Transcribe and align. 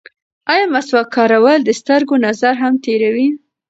ایا 0.51 0.65
مسواک 0.73 1.07
کارول 1.15 1.59
د 1.65 1.69
سترګو 1.79 2.15
نظر 2.25 2.53
هم 2.63 2.73
تېروي؟ 2.83 3.27